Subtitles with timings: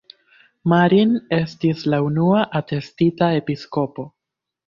[0.71, 4.09] Marin estis la unua atestita episkopo.